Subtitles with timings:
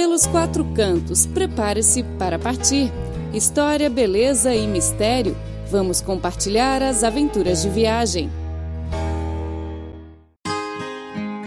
[0.00, 2.90] Pelos quatro cantos, prepare-se para partir.
[3.34, 5.36] História, beleza e mistério.
[5.70, 8.30] Vamos compartilhar as aventuras de viagem.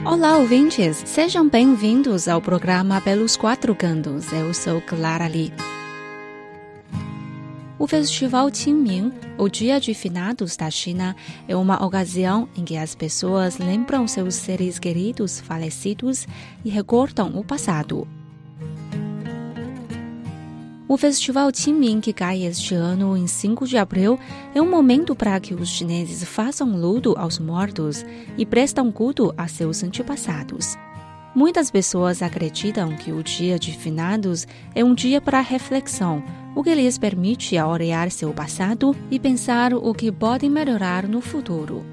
[0.06, 1.02] Olá, ouvintes!
[1.04, 4.32] Sejam bem-vindos ao programa Pelos Quatro Cantos.
[4.32, 5.52] Eu sou Clara Lee.
[7.80, 11.16] O Festival Qingming, o Dia de Finados da China,
[11.48, 16.28] é uma ocasião em que as pessoas lembram seus seres queridos falecidos
[16.64, 18.08] e recordam o passado.
[20.86, 24.20] O Festival Qingming, que cai este ano em 5 de abril,
[24.54, 28.06] é um momento para que os chineses façam luto aos mortos
[28.38, 30.76] e prestam culto a seus antepassados.
[31.34, 36.22] Muitas pessoas acreditam que o Dia de Finados é um dia para reflexão,
[36.54, 41.93] o que lhes permite olhar seu passado e pensar o que podem melhorar no futuro.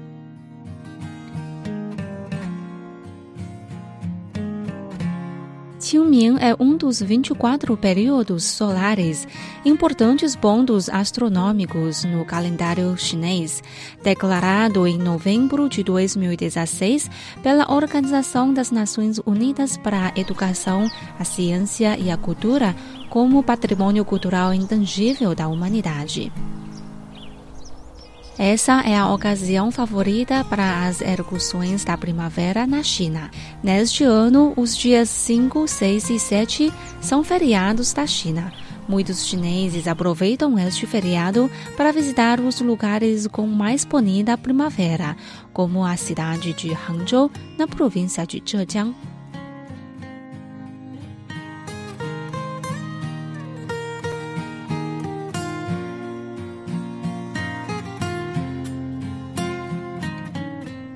[5.91, 9.27] Qingming é um dos 24 períodos solares,
[9.65, 13.61] importantes pontos astronômicos no calendário chinês,
[14.01, 17.11] declarado em novembro de 2016
[17.43, 20.89] pela Organização das Nações Unidas para a Educação,
[21.19, 22.73] a Ciência e a Cultura
[23.09, 26.31] como patrimônio cultural intangível da humanidade.
[28.43, 33.29] Essa é a ocasião favorita para as erupções da primavera na China.
[33.61, 38.51] Neste ano, os dias 5, 6 e 7 são feriados da China.
[38.89, 45.15] Muitos chineses aproveitam este feriado para visitar os lugares com mais bonita primavera,
[45.53, 48.95] como a cidade de Hangzhou, na província de Zhejiang.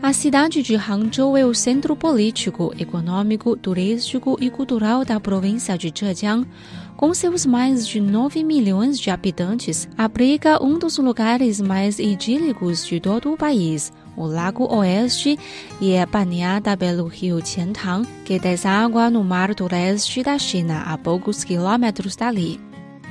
[0.05, 5.91] A cidade de Hangzhou é o centro político, econômico, turístico e cultural da província de
[5.91, 6.47] Zhejiang.
[6.95, 12.99] Com seus mais de 9 milhões de habitantes, abriga um dos lugares mais idílicos de
[12.99, 15.39] todo o país, o Lago Oeste,
[15.81, 20.99] e é banhada pelo rio Qiantang, que deságua no mar do leste da China a
[20.99, 22.59] poucos quilômetros dali.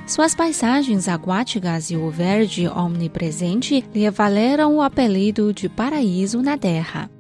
[0.07, 7.11] Suas paisagens aquáticas e o verde omnipresente lhe valeram o apelido de paraíso na terra.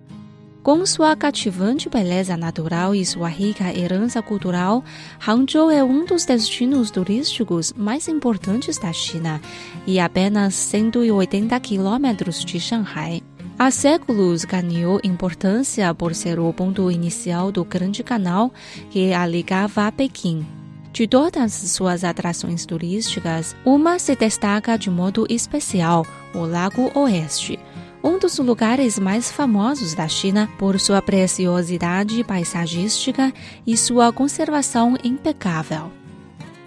[0.62, 4.84] Com sua cativante beleza natural e sua rica herança cultural,
[5.26, 9.40] Hangzhou é um dos destinos turísticos mais importantes da China
[9.86, 13.22] e apenas 180 quilômetros de Shanghai.
[13.58, 18.52] Há séculos ganhou importância por ser o ponto inicial do Grande Canal
[18.90, 20.46] que a ligava a Pequim.
[20.94, 27.58] De todas suas atrações turísticas, uma se destaca de modo especial: o Lago Oeste,
[28.00, 33.32] um dos lugares mais famosos da China por sua preciosidade paisagística
[33.66, 35.90] e sua conservação impecável.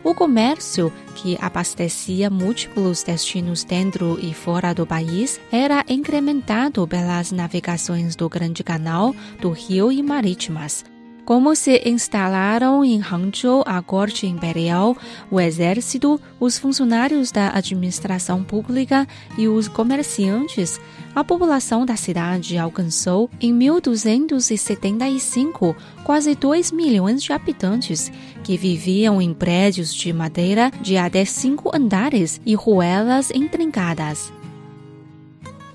[0.03, 8.13] O comércio, que abastecia múltiplos destinos dentro e fora do país, era incrementado pelas navegações
[8.13, 10.83] do Grande Canal, do Rio e Marítimas
[11.27, 14.95] como se instalaram em Hangzhou a corte imperial,
[15.29, 19.05] o exército, os funcionários da administração pública
[19.37, 20.79] e os comerciantes,
[21.13, 28.09] a população da cidade alcançou, em 1275, quase 2 milhões de habitantes,
[28.41, 34.31] que viviam em prédios de madeira de até cinco andares e ruelas intrincadas.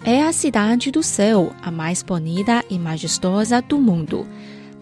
[0.03, 4.27] É a cidade do céu, a mais bonita e majestosa do mundo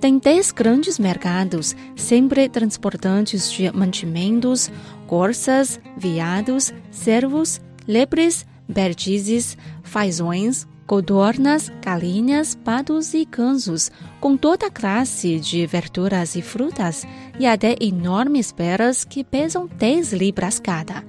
[0.00, 4.70] tem dez grandes mercados, sempre transportantes de mantimentos,
[5.06, 15.66] corças, veados, cervos, lepres, perdizes, fazões, codornas, galinhas, patos e gansos, com toda classe de
[15.66, 17.06] verduras e frutas,
[17.38, 21.04] e até enormes peras que pesam 10 libras cada.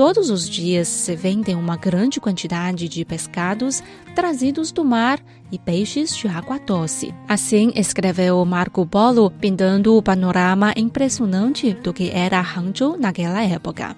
[0.00, 3.82] Todos os dias se vendem uma grande quantidade de pescados
[4.14, 5.20] trazidos do mar
[5.52, 7.14] e peixes de água doce.
[7.28, 13.94] Assim escreveu Marco Polo, pintando o panorama impressionante do que era Hangzhou naquela época.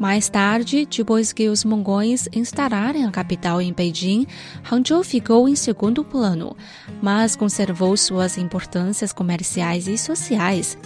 [0.00, 4.26] Mais tarde, depois que os mongóis instalaram a capital em Beijing,
[4.72, 6.56] Hangzhou ficou em segundo plano,
[7.02, 10.78] mas conservou suas importâncias comerciais e sociais.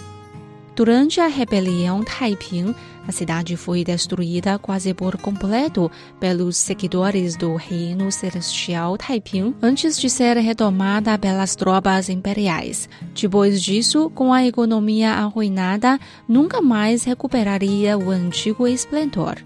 [0.78, 2.72] Durante a rebelião Taiping,
[3.08, 5.90] a cidade foi destruída quase por completo
[6.20, 12.86] pelos seguidores do Reino Celestial Taiping antes de ser retomada pelas tropas imperiais.
[13.18, 19.36] Depois disso, com a economia arruinada, nunca mais recuperaria o antigo esplendor.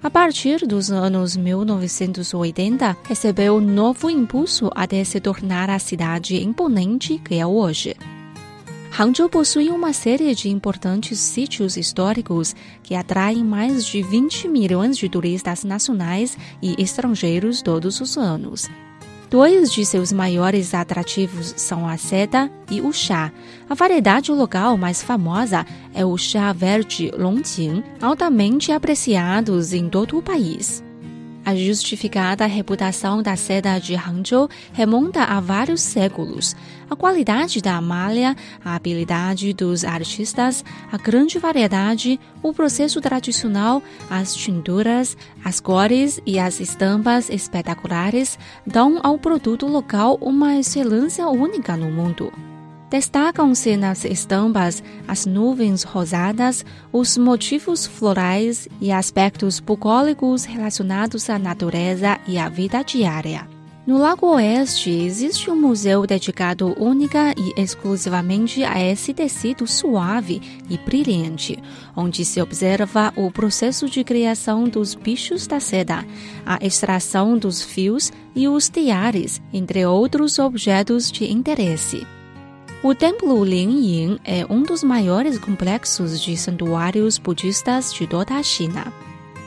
[0.00, 7.34] A partir dos anos 1980, recebeu novo impulso até se tornar a cidade imponente que
[7.34, 7.96] é hoje.
[9.00, 15.08] Hangzhou possui uma série de importantes sítios históricos que atraem mais de 20 milhões de
[15.08, 18.68] turistas nacionais e estrangeiros todos os anos.
[19.30, 23.32] Dois de seus maiores atrativos são a seda e o chá.
[23.70, 25.64] A variedade local mais famosa
[25.94, 30.84] é o chá verde Longjing, altamente apreciados em todo o país.
[31.44, 36.54] A justificada reputação da seda de Hangzhou remonta a vários séculos.
[36.88, 44.34] A qualidade da malha, a habilidade dos artistas, a grande variedade, o processo tradicional, as
[44.34, 51.90] tinturas, as cores e as estampas espetaculares dão ao produto local uma excelência única no
[51.90, 52.49] mundo.
[52.90, 62.18] Destacam-se nas estampas as nuvens rosadas, os motivos florais e aspectos bucólicos relacionados à natureza
[62.26, 63.48] e à vida diária.
[63.86, 70.76] No Lago Oeste existe um museu dedicado única e exclusivamente a esse tecido suave e
[70.76, 71.62] brilhante,
[71.96, 76.04] onde se observa o processo de criação dos bichos da seda,
[76.44, 82.04] a extração dos fios e os tiares, entre outros objetos de interesse.
[82.82, 88.90] O Templo Lingying é um dos maiores complexos de santuários budistas de toda a China.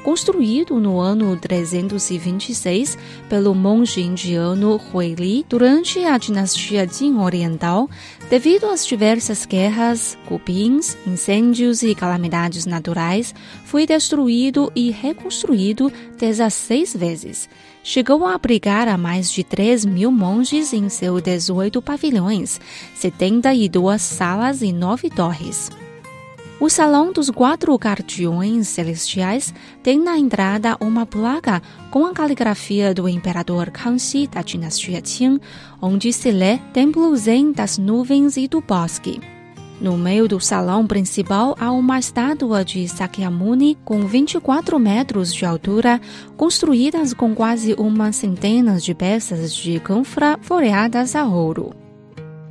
[0.04, 2.98] Construído no ano 326
[3.30, 7.90] pelo monge indiano Huili durante a dinastia Jin Oriental,
[8.30, 13.34] devido às diversas guerras, cupins, incêndios e calamidades naturais,
[13.64, 17.50] foi destruído e reconstruído 16 vezes
[17.84, 22.60] chegou a abrigar a mais de 3 mil monges em seus 18 pavilhões,
[22.96, 25.70] 72 salas e 9 torres.
[26.63, 31.62] O Salão dos Quatro Guardiões Celestiais tem na entrada uma placa
[31.92, 35.42] com a caligrafia do imperador Kangxi da dinastia Qing,
[35.81, 39.19] onde se lê Templo Zen das Nuvens e do Bosque.
[39.81, 46.00] No meio do salão principal há uma estátua de Sakyamuni com 24 metros de altura,
[46.38, 51.83] construídas com quase uma centena de peças de canfra floreadas a ouro.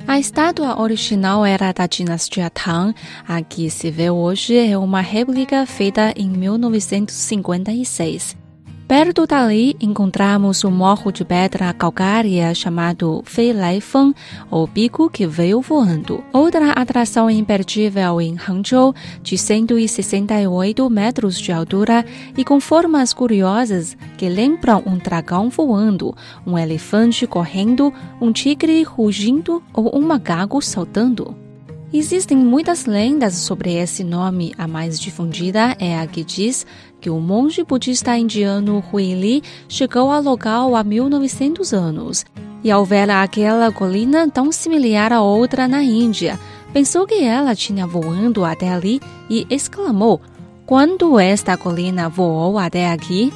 [0.05, 2.93] A estátua original era da dinastia Tang.
[3.27, 8.42] A que se vê hoje é uma réplica feita em 1956.
[8.87, 14.13] Perto dali encontramos um morro de pedra calcária chamado Fei Lai Feng,
[14.51, 16.21] ou bico que veio voando.
[16.33, 22.05] Outra atração imperdível em Hangzhou, de 168 metros de altura
[22.37, 26.13] e com formas curiosas que lembram um dragão voando,
[26.45, 31.42] um elefante correndo, um tigre rugindo ou um macaco saltando.
[31.95, 34.51] Existem muitas lendas sobre esse nome.
[34.57, 36.65] A mais difundida é a que diz
[36.99, 42.25] que o monge budista indiano Huili chegou ao local há 1900 anos.
[42.63, 46.39] E ao ver aquela colina tão similar a outra na Índia,
[46.73, 48.99] pensou que ela tinha voando até ali
[49.29, 50.19] e exclamou:
[50.65, 53.31] Quando esta colina voou até aqui?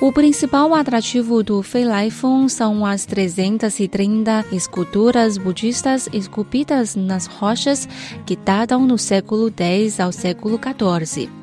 [0.00, 7.86] O principal atrativo do Feilaifeng são as 330 esculturas budistas esculpidas nas rochas
[8.24, 11.39] que datam no século X ao século XIV.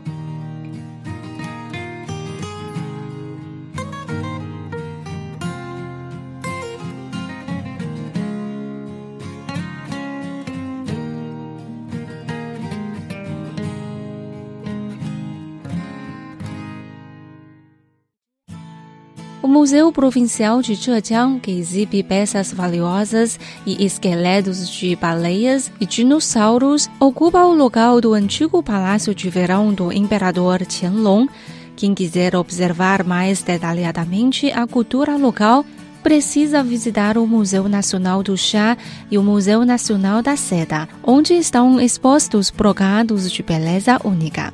[19.40, 26.90] O Museu Provincial de Zhejiang, que exibe peças valiosas e esqueletos de baleias e dinossauros,
[27.00, 31.28] ocupa o local do antigo Palácio de Verão do Imperador Qianlong.
[31.76, 35.64] Quem quiser observar mais detalhadamente a cultura local,
[36.02, 38.76] precisa visitar o Museu Nacional do Chá
[39.12, 44.52] e o Museu Nacional da Seda, onde estão expostos brocados de beleza única.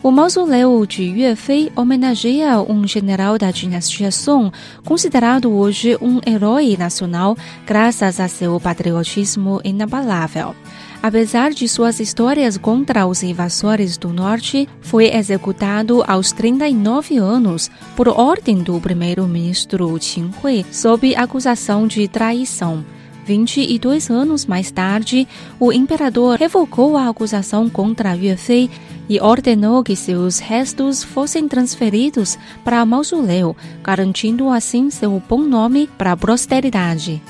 [0.00, 4.52] O mausoléu de Yue Fei homenageia um general da dinastia Song,
[4.84, 7.36] considerado hoje um herói nacional
[7.66, 10.54] graças a seu patriotismo inabalável.
[11.02, 18.06] Apesar de suas histórias contra os invasores do norte, foi executado aos 39 anos por
[18.06, 22.84] ordem do primeiro-ministro Qin Hui sob acusação de traição.
[23.26, 25.28] 22 anos mais tarde,
[25.60, 28.70] o imperador revocou a acusação contra Yue Fei
[29.08, 36.12] e ordenou que seus restos fossem transferidos para mausoléu, garantindo assim seu bom nome para
[36.12, 37.22] a posteridade.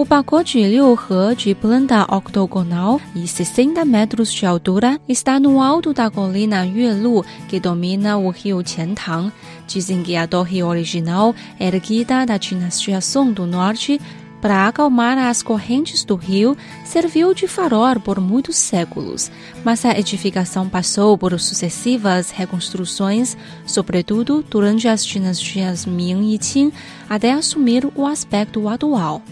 [0.00, 6.10] O pacote Liuhe de planta octogonal e 60 metros de altura está no alto da
[6.10, 9.30] colina Yuelu, que domina o rio Qiantang.
[9.66, 14.00] Dizem que a torre original, erguida da dinastia Song do Norte,
[14.40, 19.30] Para acalmar as correntes do rio, serviu de farol por muitos séculos,
[19.62, 26.72] mas a edificação passou por sucessivas reconstruções, sobretudo durante as dinastias Ming e Qing,
[27.08, 29.22] até assumir o aspecto atual.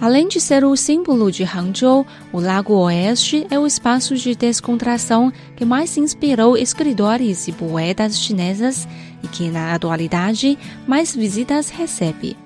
[0.00, 5.32] Além de ser o símbolo de Hangzhou, o Lago Oeste é o espaço de descontração
[5.56, 8.86] que mais inspirou escritores e poetas chinesas
[9.22, 12.36] e que, na atualidade, mais visitas recebe.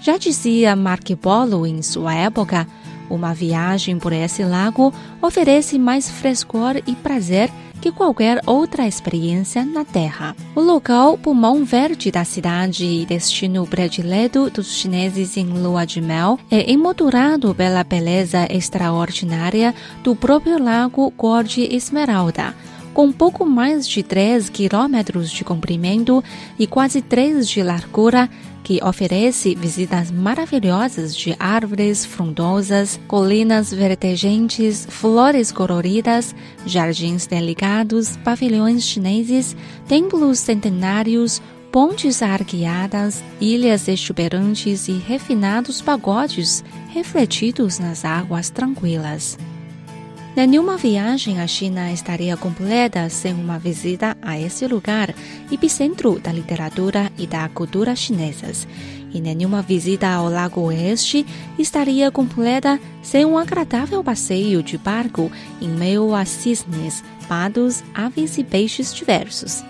[0.00, 2.66] Já dizia Marco Polo em sua época,
[3.08, 7.50] uma viagem por esse lago oferece mais frescor e prazer
[7.80, 10.34] que qualquer outra experiência na Terra.
[10.54, 16.38] O local pulmão verde da cidade e destino predileto dos chineses em lua de mel
[16.50, 22.54] é emoldurado pela beleza extraordinária do próprio lago cor de esmeralda
[22.96, 26.24] com pouco mais de 3 quilômetros de comprimento
[26.58, 28.26] e quase 3 de largura,
[28.66, 36.34] que oferece visitas maravilhosas de árvores frondosas, colinas verdejantes, flores coloridas,
[36.66, 39.56] jardins delicados, pavilhões chineses,
[39.86, 49.38] templos centenários, pontes arqueadas, ilhas exuberantes e refinados pagodes refletidos nas águas tranquilas.
[50.36, 55.14] Nenhuma viagem à China estaria completa sem uma visita a esse lugar,
[55.50, 58.68] epicentro da literatura e da cultura chinesas.
[59.14, 61.24] E nenhuma visita ao Lago Oeste
[61.58, 68.44] estaria completa sem um agradável passeio de barco em meio a cisnes, patos, aves e
[68.44, 69.64] peixes diversos.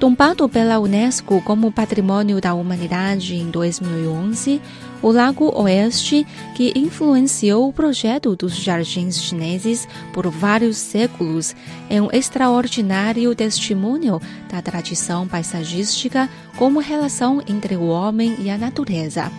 [0.00, 4.60] Tombado pela Unesco como Patrimônio da Humanidade em 2011,
[5.02, 11.54] o Lago Oeste, que influenciou o projeto dos jardins chineses por vários séculos,
[11.88, 19.30] é um extraordinário testemunho da tradição paisagística como relação entre o homem e a natureza.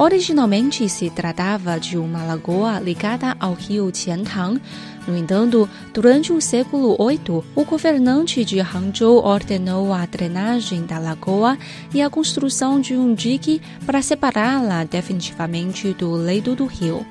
[0.00, 4.58] Originalmente se tratava de uma lagoa ligada ao rio Qiantang.
[5.06, 11.58] No entanto, durante o século VIII, o governante de Hangzhou ordenou a drenagem da lagoa
[11.92, 17.04] e a construção de um dique para separá-la definitivamente do leito do rio.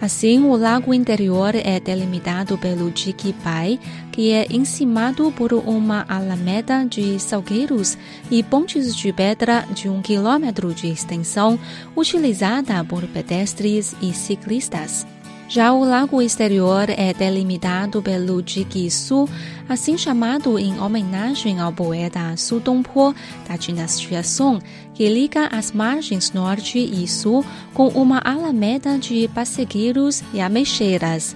[0.00, 3.78] Assim, o lago interior é delimitado pelo Dique Pai,
[4.10, 7.98] que é encimado por uma alameda de salgueiros
[8.30, 11.58] e pontes de pedra de um quilômetro de extensão,
[11.94, 15.06] utilizada por pedestres e ciclistas.
[15.50, 19.28] Já o lago exterior é delimitado pelo Dique Su,
[19.68, 23.12] assim chamado em homenagem ao poeta Su Dongpo
[23.48, 24.62] da dinastia Song,
[24.94, 31.34] que liga as margens norte e sul com uma alameda de passegueiros e ameixeiras.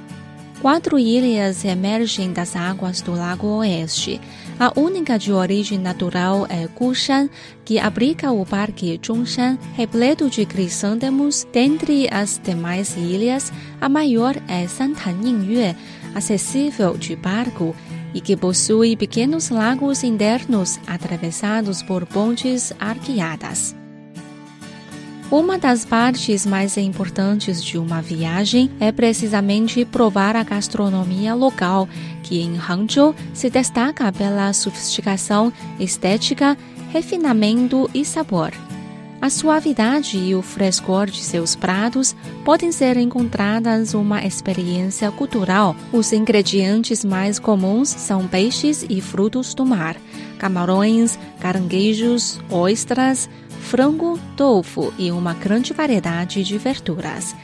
[0.63, 4.21] Quatro ilhas emergem das águas do Lago Oeste.
[4.59, 7.29] A única de origem natural é Gushan,
[7.65, 11.45] que abriga o Parque Zhongshan, repleto de crisântemos.
[11.53, 15.75] Dentre as demais ilhas, a maior é Santan Yingyue,
[16.15, 17.75] acessível de barco
[18.15, 23.75] e que possui pequenos lagos internos atravessados por pontes arqueadas.
[25.31, 31.89] Uma das partes mais importantes de uma viagem é precisamente provar a gastronomia local,
[32.23, 36.57] que em Hangzhou se destaca pela sofisticação estética,
[36.93, 38.53] refinamento e sabor.
[39.25, 42.15] A suavidade e o frescor de seus pratos
[42.45, 45.75] podem ser encontradas uma experiência cultural.
[45.91, 49.97] Os ingredientes mais comuns são peixes e frutos do mar,
[50.39, 53.27] camarões, caranguejos, ostras,
[53.63, 57.35] frango, tofu e uma grande variedade de verduras.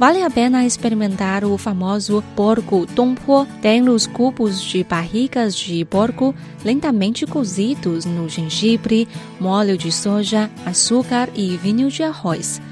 [0.00, 3.46] Vale a pena experimentar o famoso porco tompo.
[3.60, 9.06] Tem os cubos de barrigas de porco lentamente cozidos no gengibre,
[9.38, 12.62] molho de soja, açúcar e vinho de arroz.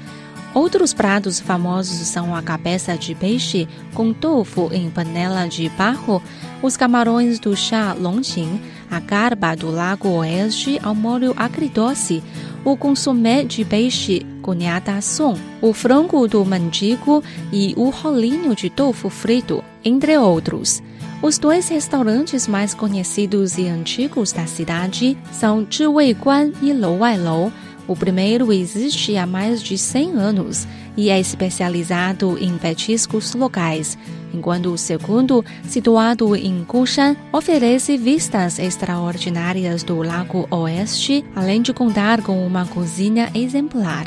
[0.55, 6.23] Outros pratos famosos são a cabeça de peixe com tofu em panela de barro,
[6.63, 8.59] os camarões do chá Longqing,
[8.89, 12.23] a garba do Lago Oeste ao molho agridoce,
[12.63, 19.09] o consomé de peixe cunhada som, o frango do mendigo e o rolinho de tofu
[19.09, 20.81] frito, entre outros.
[21.21, 27.17] Os dois restaurantes mais conhecidos e antigos da cidade são Zhiwei Guan e Lou Wai
[27.17, 27.51] Lou.
[27.87, 33.97] O primeiro existe há mais de 100 anos e é especializado em petiscos locais,
[34.33, 42.21] enquanto o segundo, situado em Gushan, oferece vistas extraordinárias do Lago Oeste, além de contar
[42.21, 44.05] com uma cozinha exemplar.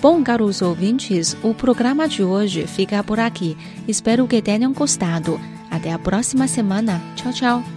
[0.00, 3.56] Bom, caros ouvintes, o programa de hoje fica por aqui.
[3.88, 5.40] Espero que tenham gostado.
[5.70, 7.02] Até a próxima semana.
[7.16, 7.73] Tchau, tchau.